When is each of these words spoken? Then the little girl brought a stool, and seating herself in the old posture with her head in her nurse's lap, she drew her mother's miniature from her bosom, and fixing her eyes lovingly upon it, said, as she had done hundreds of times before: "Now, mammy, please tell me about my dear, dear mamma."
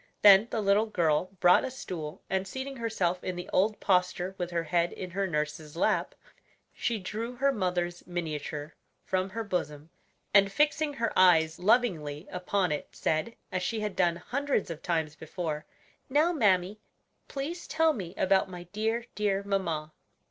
Then 0.23 0.47
the 0.49 0.61
little 0.63 0.87
girl 0.87 1.25
brought 1.39 1.63
a 1.63 1.69
stool, 1.69 2.23
and 2.27 2.47
seating 2.47 2.77
herself 2.77 3.23
in 3.23 3.35
the 3.35 3.47
old 3.53 3.79
posture 3.79 4.33
with 4.39 4.49
her 4.49 4.63
head 4.63 4.91
in 4.93 5.11
her 5.11 5.27
nurse's 5.27 5.77
lap, 5.77 6.15
she 6.73 6.97
drew 6.97 7.35
her 7.35 7.51
mother's 7.51 8.07
miniature 8.07 8.73
from 9.05 9.29
her 9.29 9.43
bosom, 9.43 9.91
and 10.33 10.51
fixing 10.51 10.93
her 10.95 11.13
eyes 11.15 11.59
lovingly 11.59 12.27
upon 12.31 12.71
it, 12.71 12.87
said, 12.91 13.35
as 13.51 13.61
she 13.61 13.81
had 13.81 13.95
done 13.95 14.15
hundreds 14.15 14.71
of 14.71 14.81
times 14.81 15.15
before: 15.15 15.67
"Now, 16.09 16.31
mammy, 16.33 16.79
please 17.27 17.67
tell 17.67 17.93
me 17.93 18.15
about 18.17 18.49
my 18.49 18.63
dear, 18.73 19.05
dear 19.13 19.43
mamma." 19.43 19.93